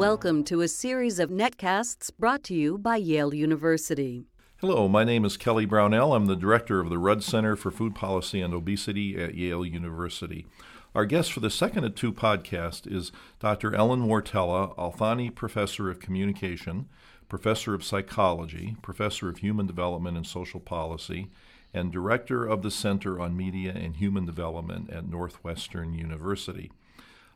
[0.00, 4.24] Welcome to a series of netcasts brought to you by Yale University.
[4.62, 6.14] Hello, my name is Kelly Brownell.
[6.14, 10.46] I'm the director of the Rudd Center for Food Policy and Obesity at Yale University.
[10.94, 13.74] Our guest for the second of two podcasts is Dr.
[13.74, 16.88] Ellen Wartella, Al-Thani Professor of Communication,
[17.28, 21.30] Professor of Psychology, Professor of Human Development and Social Policy,
[21.74, 26.70] and Director of the Center on Media and Human Development at Northwestern University.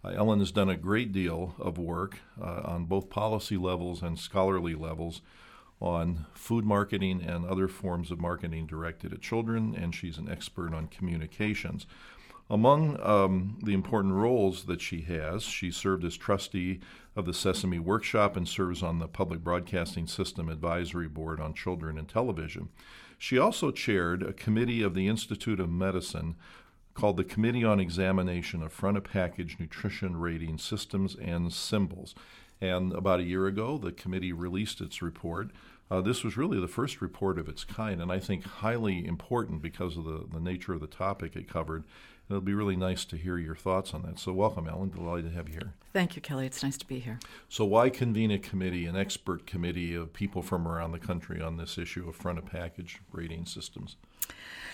[0.05, 4.19] Uh, Ellen has done a great deal of work uh, on both policy levels and
[4.19, 5.23] scholarly levels
[5.81, 10.75] on food marketing and other forms of marketing directed at children, and she's an expert
[10.75, 11.87] on communications.
[12.51, 16.81] Among um, the important roles that she has, she served as trustee
[17.17, 21.97] of the Sesame Workshop and serves on the Public Broadcasting System Advisory Board on Children
[21.97, 22.69] and Television.
[23.17, 26.37] She also chaired a committee of the Institute of Medicine
[26.95, 32.15] called the Committee on Examination of Front of Package Nutrition Rating Systems and Symbols.
[32.61, 35.51] And about a year ago, the committee released its report.
[35.91, 39.61] Uh, this was really the first report of its kind, and I think highly important
[39.61, 41.85] because of the, the nature of the topic it covered.
[42.31, 44.19] It'll be really nice to hear your thoughts on that.
[44.19, 44.89] So, welcome, Ellen.
[44.89, 45.75] Delighted to have you here.
[45.93, 46.47] Thank you, Kelly.
[46.47, 47.19] It's nice to be here.
[47.51, 51.59] So, why convene a committee, an expert committee of people from around the country on
[51.59, 53.97] this issue of front of package rating systems?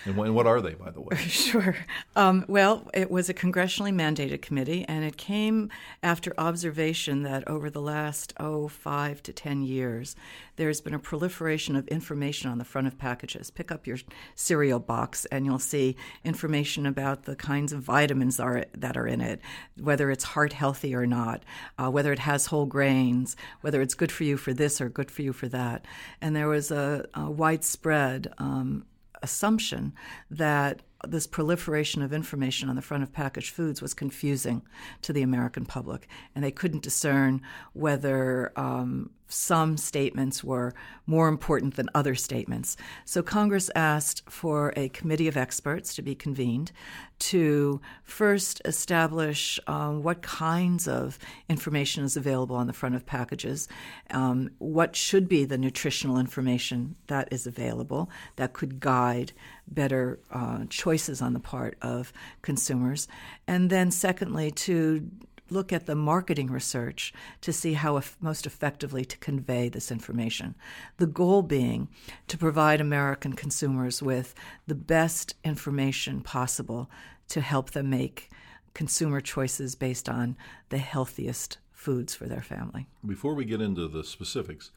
[0.05, 1.17] And what are they, by the way?
[1.41, 1.75] Sure.
[2.15, 5.69] Um, well, it was a congressionally mandated committee, and it came
[6.01, 10.15] after observation that over the last, oh, five to ten years,
[10.55, 13.49] there's been a proliferation of information on the front of packages.
[13.49, 13.97] Pick up your
[14.35, 19.21] cereal box, and you'll see information about the kinds of vitamins are, that are in
[19.21, 19.39] it,
[19.79, 21.43] whether it's heart healthy or not,
[21.77, 25.11] uh, whether it has whole grains, whether it's good for you for this or good
[25.11, 25.85] for you for that.
[26.21, 28.85] And there was a, a widespread um,
[29.21, 29.93] assumption
[30.29, 34.61] that this proliferation of information on the front of packaged foods was confusing
[35.01, 37.41] to the American public, and they couldn't discern
[37.73, 40.73] whether um, some statements were
[41.05, 42.75] more important than other statements.
[43.05, 46.71] So Congress asked for a committee of experts to be convened
[47.19, 51.17] to first establish um, what kinds of
[51.47, 53.67] information is available on the front of packages,
[54.09, 59.31] um, what should be the nutritional information that is available that could guide
[59.71, 63.07] better uh, choices on the part of consumers,
[63.47, 65.09] and then secondly to
[65.49, 70.55] look at the marketing research to see how most effectively to convey this information.
[70.97, 71.89] The goal being
[72.27, 74.33] to provide American consumers with
[74.65, 76.89] the best information possible
[77.29, 78.29] to help them make
[78.73, 80.37] consumer choices based on
[80.69, 82.87] the healthiest foods for their family.
[83.05, 84.71] Before we get into the specifics,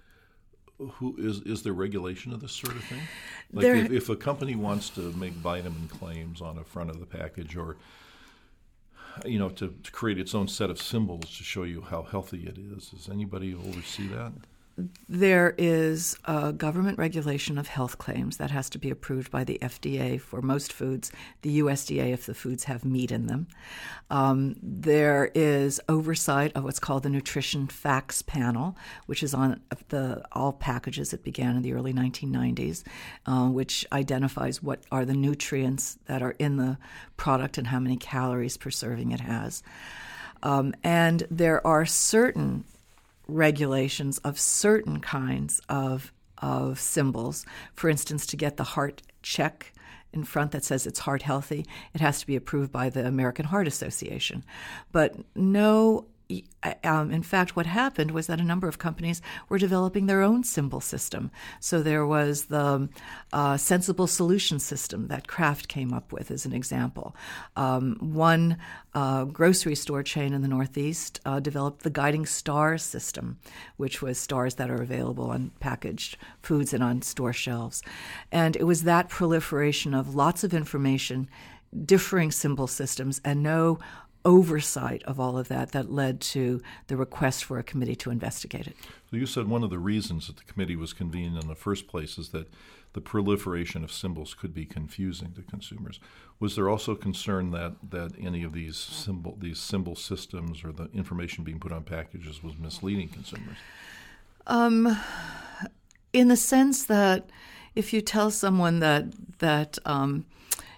[0.79, 3.01] who is is there regulation of this sort of thing?
[3.53, 7.01] Like there, if, if a company wants to make vitamin claims on the front of
[7.01, 7.77] the package or
[9.25, 12.47] you know, to, to create its own set of symbols to show you how healthy
[12.47, 12.89] it is.
[12.89, 14.33] Does anybody oversee that?
[15.09, 19.59] There is a government regulation of health claims that has to be approved by the
[19.63, 21.13] FDA for most foods,
[21.43, 23.47] the USDA if the foods have meat in them.
[24.11, 28.77] Um, there is oversight of what's called the Nutrition Facts Panel,
[29.07, 31.13] which is on the all packages.
[31.13, 32.83] It began in the early 1990s,
[33.27, 36.79] uh, which identifies what are the nutrients that are in the
[37.17, 39.63] product and how many calories per serving it has.
[40.43, 42.65] Um, and there are certain
[43.27, 47.47] regulations of certain kinds of of symbols.
[47.73, 49.73] For instance, to get the heart check
[50.13, 53.47] in front that says it's heart healthy, it has to be approved by the American
[53.47, 54.45] Heart Association.
[54.93, 56.07] But no
[56.83, 60.43] um, in fact, what happened was that a number of companies were developing their own
[60.43, 61.31] symbol system.
[61.61, 62.89] So there was the
[63.33, 67.15] uh, Sensible Solution system that Kraft came up with, as an example.
[67.57, 68.57] Um, one
[68.95, 73.39] uh, grocery store chain in the Northeast uh, developed the Guiding star system,
[73.77, 77.83] which was stars that are available on packaged foods and on store shelves.
[78.33, 81.29] And it was that proliferation of lots of information
[81.85, 83.79] differing symbol systems and no
[84.25, 88.67] oversight of all of that that led to the request for a committee to investigate
[88.67, 88.77] it.
[89.11, 91.87] So you said one of the reasons that the committee was convened in the first
[91.87, 92.49] place is that
[92.95, 96.01] the proliferation of symbols could be confusing to consumers.
[96.41, 100.89] Was there also concern that, that any of these symbol these symbol systems or the
[100.95, 103.57] information being put on packages was misleading consumers?
[104.47, 104.97] Um,
[106.13, 107.29] in the sense that
[107.75, 109.07] if you tell someone that
[109.39, 110.25] that um,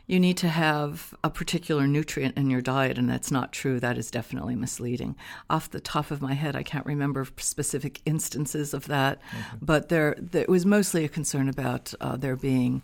[0.07, 3.81] you need to have a particular nutrient in your diet, and that's not true.
[3.81, 5.17] That is definitely misleading.
[5.51, 9.43] Off the top of my head, I can't remember specific instances of that, okay.
[9.61, 12.83] but there, there was mostly a concern about uh, there being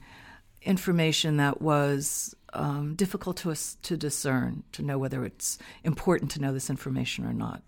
[0.64, 6.40] information that was um, difficult to us to discern, to know whether it's important to
[6.40, 7.62] know this information or not.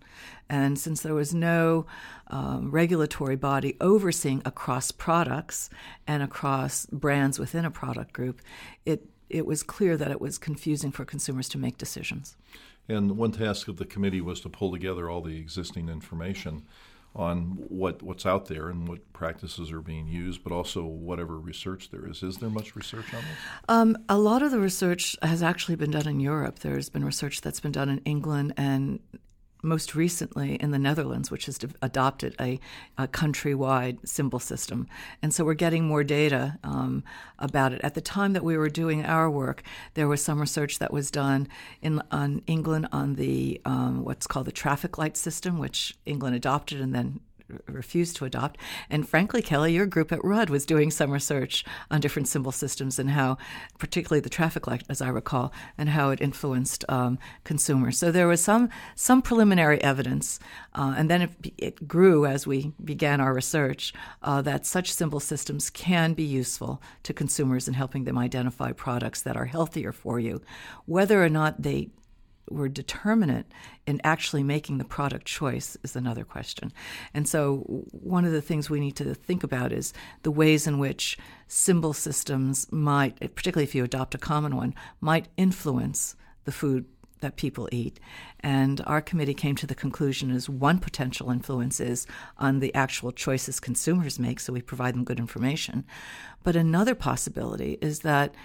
[0.49, 1.87] And since there was no
[2.27, 5.69] um, regulatory body overseeing across products
[6.07, 8.41] and across brands within a product group,
[8.85, 12.37] it it was clear that it was confusing for consumers to make decisions.
[12.87, 16.65] And one task of the committee was to pull together all the existing information
[17.15, 21.89] on what what's out there and what practices are being used, but also whatever research
[21.89, 22.23] there is.
[22.23, 23.37] Is there much research on this?
[23.69, 26.59] Um, a lot of the research has actually been done in Europe.
[26.59, 28.99] There's been research that's been done in England and
[29.65, 32.59] most recently in the Netherlands, which has adopted a,
[32.97, 34.87] a countrywide symbol system.
[35.21, 37.03] And so we're getting more data um,
[37.39, 37.81] about it.
[37.83, 39.63] At the time that we were doing our work,
[39.95, 41.47] there was some research that was done
[41.81, 46.79] in on England on the um, what's called the traffic light system, which England adopted
[46.79, 47.19] and then
[47.67, 48.59] refused to adopt.
[48.89, 52.99] And frankly, Kelly, your group at Rudd was doing some research on different symbol systems
[52.99, 53.37] and how,
[53.77, 57.97] particularly the traffic light, as I recall, and how it influenced um, consumers.
[57.97, 60.39] So there was some some preliminary evidence,
[60.73, 63.93] uh, and then it, it, grew as we began our research
[64.23, 69.21] uh, that such symbol systems can be useful to consumers in helping them identify products
[69.21, 70.41] that are healthier for you,
[70.85, 71.89] whether or not they
[72.49, 73.51] were determinant
[73.85, 76.71] in actually making the product choice is another question.
[77.13, 77.57] And so,
[77.91, 79.93] one of the things we need to think about is
[80.23, 85.27] the ways in which symbol systems might, particularly if you adopt a common one, might
[85.37, 86.15] influence
[86.45, 86.85] the food
[87.21, 87.99] that people eat.
[88.41, 92.05] And our committee came to the conclusion is one potential influence is
[92.37, 95.85] on the actual choices consumers make, so we provide them good information.
[96.43, 98.35] But another possibility is that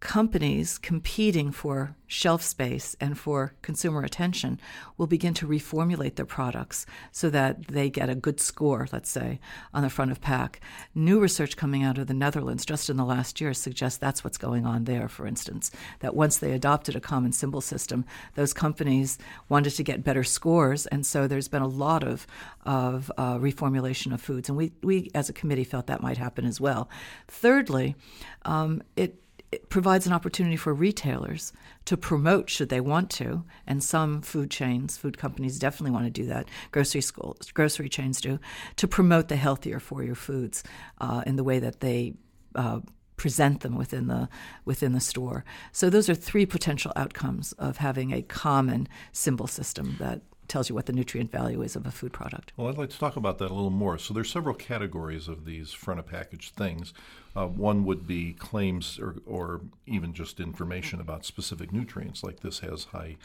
[0.00, 4.58] companies competing for shelf space and for consumer attention
[4.96, 9.40] will begin to reformulate their products so that they get a good score, let's say,
[9.74, 10.60] on the front of pack.
[10.94, 14.38] New research coming out of the Netherlands just in the last year suggests that's what's
[14.38, 15.70] going on there, for instance.
[16.00, 18.04] That once they adopted a common symbol system,
[18.36, 19.18] those companies
[19.48, 22.26] wanted to get better scores, and so there's been a lot of,
[22.64, 24.48] of uh, reformulation of foods.
[24.48, 26.88] And we, we, as a committee, felt that might happen as well.
[27.26, 27.96] Thirdly,
[28.44, 31.52] um, it it provides an opportunity for retailers
[31.86, 36.10] to promote should they want to and some food chains food companies definitely want to
[36.10, 38.38] do that grocery schools grocery chains do
[38.76, 40.62] to promote the healthier for your foods
[41.00, 42.14] uh, in the way that they
[42.54, 42.80] uh,
[43.16, 44.28] present them within the
[44.64, 49.96] within the store so those are three potential outcomes of having a common symbol system
[49.98, 52.52] that tells you what the nutrient value is of a food product.
[52.56, 53.98] Well, I'd like to talk about that a little more.
[53.98, 56.92] So there's several categories of these front of package things.
[57.38, 62.58] Uh, one would be claims or, or even just information about specific nutrients, like this
[62.58, 63.16] has high,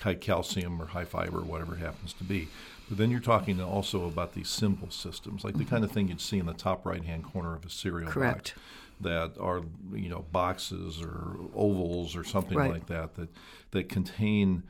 [0.00, 2.48] high calcium or high fiber, whatever it happens to be.
[2.90, 5.64] But then you're talking also about these symbol systems, like mm-hmm.
[5.64, 8.10] the kind of thing you'd see in the top right hand corner of a cereal
[8.10, 8.54] Correct.
[8.54, 8.62] box
[9.00, 12.70] that are you know boxes or ovals or something right.
[12.70, 13.28] like that that
[13.72, 14.62] that contain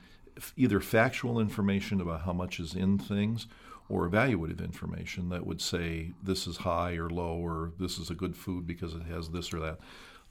[0.56, 3.46] either factual information about how much is in things
[3.92, 8.14] or evaluative information that would say this is high or low or this is a
[8.14, 9.78] good food because it has this or that.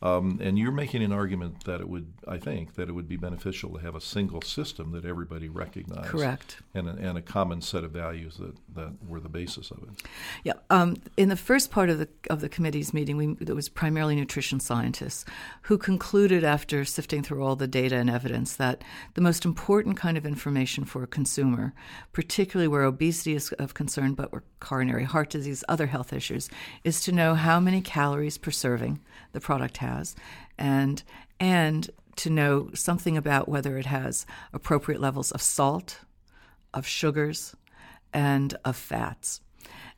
[0.03, 3.17] Um, and you're making an argument that it would, I think, that it would be
[3.17, 6.07] beneficial to have a single system that everybody recognized.
[6.07, 6.57] Correct.
[6.73, 9.89] And a, and a common set of values that, that were the basis of it.
[10.43, 10.53] Yeah.
[10.71, 14.15] Um, in the first part of the of the committee's meeting, we, it was primarily
[14.15, 15.23] nutrition scientists
[15.63, 18.83] who concluded after sifting through all the data and evidence that
[19.13, 21.73] the most important kind of information for a consumer,
[22.11, 26.49] particularly where obesity is of concern, but where coronary heart disease, other health issues,
[26.83, 28.99] is to know how many calories per serving
[29.33, 30.15] the product has,
[30.57, 31.03] and
[31.39, 35.99] and to know something about whether it has appropriate levels of salt,
[36.73, 37.55] of sugars,
[38.13, 39.41] and of fats.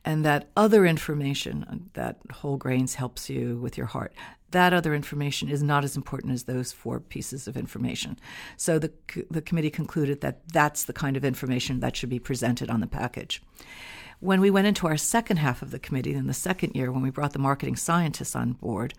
[0.06, 4.14] And that other information, that whole grains helps you with your heart,
[4.52, 8.20] that other information is not as important as those four pieces of information.
[8.58, 8.92] So the,
[9.32, 12.88] the committee concluded that that's the kind of information that should be presented on the
[12.88, 13.42] package.
[14.24, 17.02] When we went into our second half of the committee in the second year, when
[17.02, 18.94] we brought the marketing scientists on board,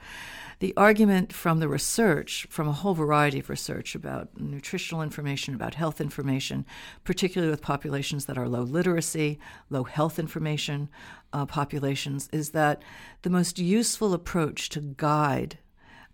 [0.58, 5.76] the argument from the research, from a whole variety of research about nutritional information, about
[5.76, 6.66] health information,
[7.04, 9.38] particularly with populations that are low literacy,
[9.70, 10.90] low health information
[11.32, 12.82] uh, populations, is that
[13.22, 15.56] the most useful approach to guide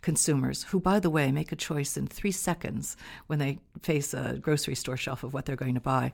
[0.03, 4.39] consumers, who, by the way, make a choice in three seconds when they face a
[4.41, 6.13] grocery store shelf of what they're going to buy,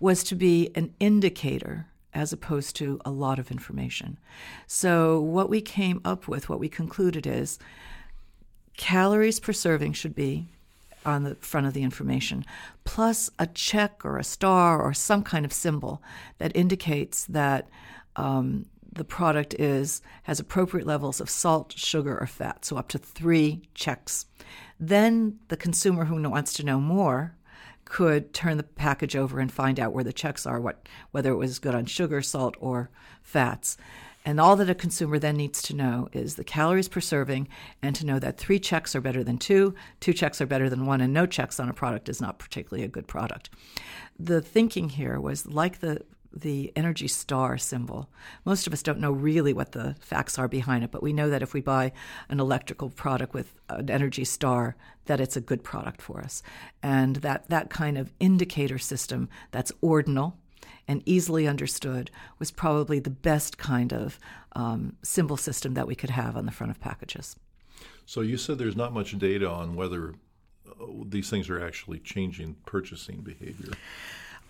[0.00, 4.18] was to be an indicator as opposed to a lot of information.
[4.66, 7.60] So, what we came up with, what we concluded is
[8.76, 10.48] calories per serving should be
[11.06, 12.44] on the front of the information,
[12.82, 16.02] plus a check or a star or some kind of symbol
[16.38, 17.68] that indicates that
[18.16, 22.64] um, the product is has appropriate levels of salt, sugar, or fat.
[22.64, 24.26] So up to three checks.
[24.80, 27.36] Then the consumer who wants to know more
[27.88, 31.36] could turn the package over and find out where the checks are, what whether it
[31.36, 32.90] was good on sugar, salt, or
[33.22, 33.76] fats.
[34.24, 37.48] And all that a consumer then needs to know is the calories per serving
[37.80, 40.84] and to know that three checks are better than two, two checks are better than
[40.84, 43.48] one, and no checks on a product is not particularly a good product.
[44.18, 46.02] The thinking here was like the
[46.40, 48.08] the Energy Star symbol.
[48.44, 51.30] Most of us don't know really what the facts are behind it, but we know
[51.30, 51.92] that if we buy
[52.28, 54.76] an electrical product with an Energy Star,
[55.06, 56.42] that it's a good product for us.
[56.82, 60.36] And that, that kind of indicator system that's ordinal,
[60.86, 64.18] and easily understood was probably the best kind of
[64.52, 67.36] um, symbol system that we could have on the front of packages.
[68.06, 70.14] So you said there's not much data on whether
[70.66, 73.74] uh, these things are actually changing purchasing behavior.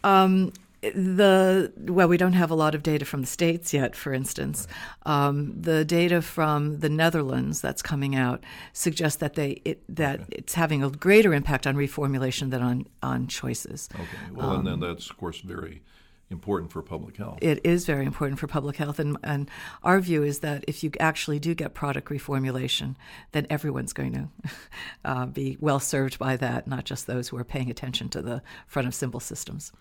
[0.05, 3.97] Um, the well, we don't have a lot of data from the states yet.
[3.97, 4.69] For instance,
[5.05, 10.29] um, the data from the Netherlands that's coming out suggests that they it, that okay.
[10.31, 13.89] it's having a greater impact on reformulation than on on choices.
[13.95, 15.83] Okay, well, um, and then um, that's of course very
[16.31, 17.39] important for public health.
[17.41, 19.51] It is very important for public health, and, and
[19.83, 22.97] our view is that if you actually do get product reformulation,
[23.33, 24.29] then everyone's going to
[25.05, 28.43] uh, be well served by that, not just those who are paying attention to the
[28.67, 29.73] front of symbol systems.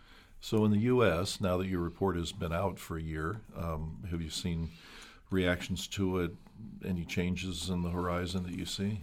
[0.50, 3.98] So, in the U.S., now that your report has been out for a year, um,
[4.10, 4.70] have you seen
[5.30, 6.32] reactions to it?
[6.86, 9.02] Any changes in the horizon that you see?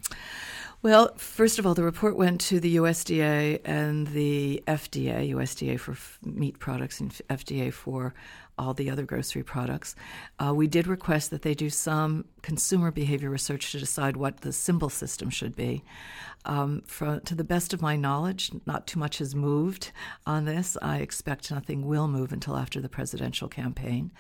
[0.81, 5.99] Well, first of all, the report went to the USDA and the FDA, USDA for
[6.27, 8.15] meat products and FDA for
[8.59, 9.95] all the other grocery products.
[10.39, 14.53] Uh, we did request that they do some consumer behavior research to decide what the
[14.53, 15.83] symbol system should be.
[16.47, 19.93] Um, for, to the best of my knowledge, not too much has moved
[20.27, 20.77] on this.
[20.83, 24.13] I expect nothing will move until after the presidential campaign.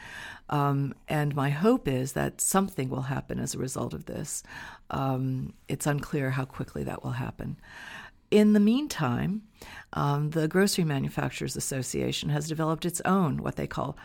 [0.48, 4.42] Um, and my hope is that something will happen as a result of this.
[4.90, 7.58] Um, it's unclear how quickly that will happen.
[8.30, 9.42] In the meantime,
[9.92, 13.96] um, the Grocery Manufacturers Association has developed its own, what they call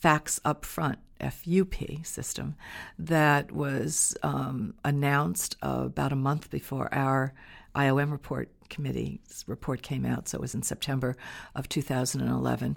[0.00, 2.54] Facts Up Front FUP system
[2.98, 7.32] that was um, announced uh, about a month before our
[7.74, 11.16] IOM report committee's report came out, so it was in September
[11.54, 12.76] of 2011.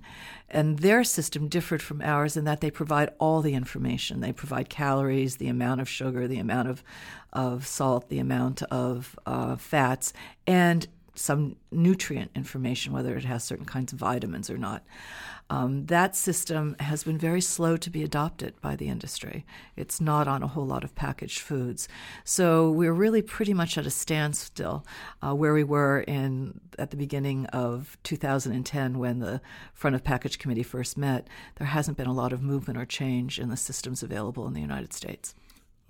[0.49, 4.21] And their system differed from ours in that they provide all the information.
[4.21, 6.83] They provide calories, the amount of sugar, the amount of,
[7.33, 10.13] of salt, the amount of uh, fats,
[10.47, 14.83] and some nutrient information, whether it has certain kinds of vitamins or not.
[15.49, 19.45] Um, that system has been very slow to be adopted by the industry.
[19.75, 21.89] It's not on a whole lot of packaged foods.
[22.23, 24.85] So we're really pretty much at a standstill
[25.21, 29.41] uh, where we were in at the beginning of 2010 when the
[29.73, 31.27] front of package committee first met.
[31.57, 34.61] There hasn't been a lot of movement or change in the systems available in the
[34.61, 35.35] United States.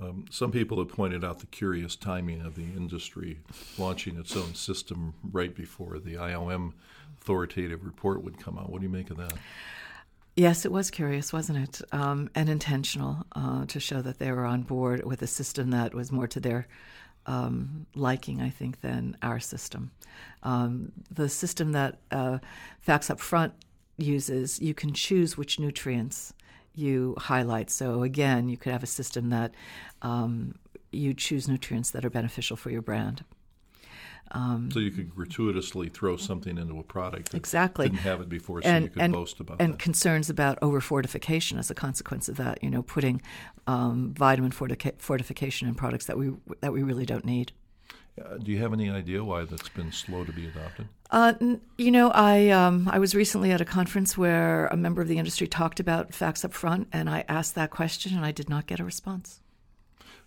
[0.01, 3.39] Um, some people have pointed out the curious timing of the industry
[3.77, 6.73] launching its own system right before the IOM
[7.21, 8.71] authoritative report would come out.
[8.71, 9.33] What do you make of that?
[10.35, 11.81] Yes, it was curious, wasn't it?
[11.91, 15.93] Um, and intentional uh, to show that they were on board with a system that
[15.93, 16.67] was more to their
[17.27, 19.91] um, liking, I think, than our system.
[20.41, 22.39] Um, the system that uh,
[22.79, 23.53] Facts Up Front
[23.97, 26.33] uses, you can choose which nutrients
[26.75, 27.69] you highlight.
[27.69, 29.53] So again, you could have a system that
[30.01, 30.55] um,
[30.91, 33.23] you choose nutrients that are beneficial for your brand.
[34.33, 38.29] Um, so you could gratuitously throw something into a product that exactly didn't have it
[38.29, 39.79] before, so and, you could and, boast about and that.
[39.79, 42.63] concerns about over fortification as a consequence of that.
[42.63, 43.21] You know, putting
[43.67, 47.51] um, vitamin fortica- fortification in products that we that we really don't need.
[48.23, 50.87] Uh, do you have any idea why that's been slow to be adopted?
[51.11, 51.33] Uh,
[51.77, 55.17] you know, I um, I was recently at a conference where a member of the
[55.17, 58.65] industry talked about facts up front, and I asked that question, and I did not
[58.65, 59.41] get a response.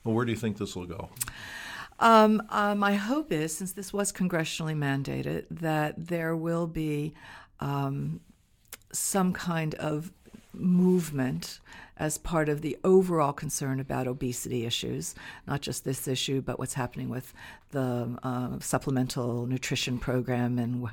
[0.05, 1.09] Well, where do you think this will go?
[2.01, 7.15] Um, uh, my hope is, since this was congressionally mandated, that there will be
[7.61, 8.21] um,
[8.93, 10.13] some kind of
[10.55, 11.61] movement
[11.97, 15.15] as part of the overall concern about obesity issues,
[15.47, 17.33] not just this issue, but what's happening with
[17.71, 20.89] the uh, supplemental nutrition program and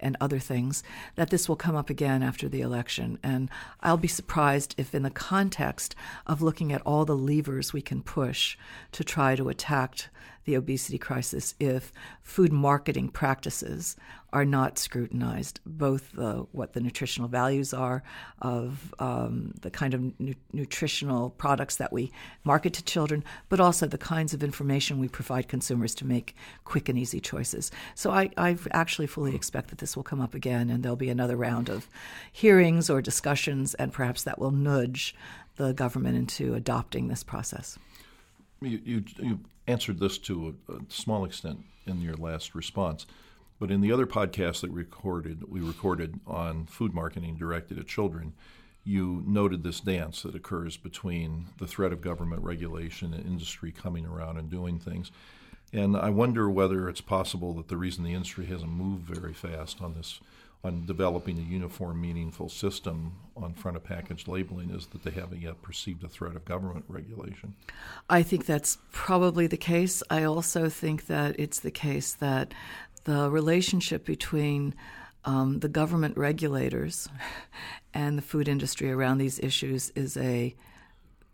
[0.00, 0.82] and other things,
[1.14, 3.18] that this will come up again after the election.
[3.22, 3.50] And
[3.80, 5.94] I'll be surprised if, in the context
[6.26, 8.56] of looking at all the levers we can push
[8.92, 10.08] to try to attack
[10.44, 13.96] the obesity crisis, if food marketing practices
[14.32, 18.02] are not scrutinized, both the, what the nutritional values are
[18.42, 22.12] of um, the kind of nu- nutritional products that we
[22.44, 26.34] market to children, but also the kinds of information we provide consumers to make
[26.64, 27.70] quick and easy choices.
[27.94, 31.10] So I, I actually fully expect that this will come up again, and there'll be
[31.10, 31.86] another round of
[32.32, 35.14] hearings or discussions, and perhaps that will nudge
[35.56, 37.78] the government into adopting this process.
[38.60, 43.06] You, you, you answered this to a, a small extent in your last response.
[43.58, 48.34] But in the other podcast that recorded, we recorded on food marketing directed at children,
[48.84, 54.06] you noted this dance that occurs between the threat of government regulation and industry coming
[54.06, 55.10] around and doing things.
[55.76, 59.82] And I wonder whether it's possible that the reason the industry hasn't moved very fast
[59.82, 60.20] on this,
[60.64, 65.42] on developing a uniform, meaningful system on front of package labeling, is that they haven't
[65.42, 67.54] yet perceived a threat of government regulation.
[68.08, 70.02] I think that's probably the case.
[70.08, 72.54] I also think that it's the case that
[73.04, 74.74] the relationship between
[75.26, 77.06] um, the government regulators
[77.94, 80.56] and the food industry around these issues is a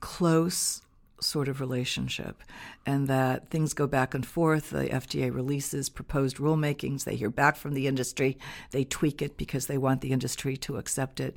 [0.00, 0.82] close
[1.22, 2.42] sort of relationship,
[2.84, 4.70] and that things go back and forth.
[4.70, 8.38] The FDA releases proposed rulemakings, they hear back from the industry,
[8.70, 11.34] they tweak it because they want the industry to accept it.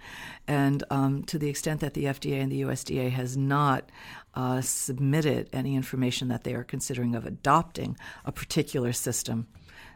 [0.47, 3.89] And um, to the extent that the FDA and the USDA has not
[4.33, 9.47] uh, submitted any information that they are considering of adopting a particular system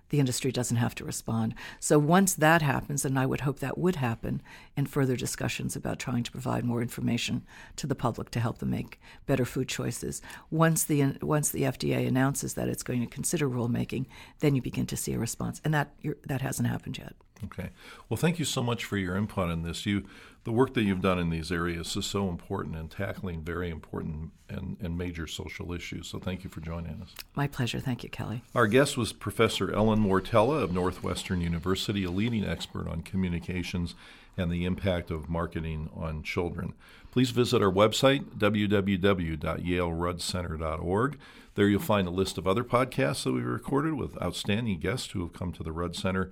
[0.09, 1.55] the industry doesn't have to respond.
[1.79, 4.41] So once that happens, and I would hope that would happen
[4.75, 7.43] in further discussions about trying to provide more information
[7.77, 10.21] to the public to help them make better food choices.
[10.49, 14.05] Once the once the FDA announces that it's going to consider rulemaking,
[14.39, 15.93] then you begin to see a response, and that
[16.25, 17.13] that hasn't happened yet.
[17.45, 17.69] Okay.
[18.07, 19.85] Well, thank you so much for your input on this.
[19.85, 20.03] You,
[20.43, 24.31] the work that you've done in these areas is so important in tackling very important
[24.49, 26.07] and, and major social issues.
[26.07, 27.13] So thank you for joining us.
[27.35, 27.79] My pleasure.
[27.79, 28.43] Thank you, Kelly.
[28.55, 33.95] Our guest was Professor Ellen Wartella of Northwestern University, a leading expert on communications
[34.37, 36.73] and the impact of marketing on children.
[37.11, 41.17] Please visit our website, www.yaleruddcenter.org.
[41.55, 45.21] There you'll find a list of other podcasts that we've recorded with outstanding guests who
[45.21, 46.29] have come to the Rudd Center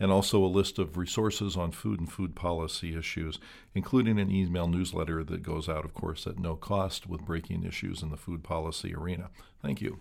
[0.00, 3.38] and also a list of resources on food and food policy issues,
[3.74, 8.02] including an email newsletter that goes out, of course, at no cost with breaking issues
[8.02, 9.30] in the food policy arena.
[9.62, 10.00] Thank you.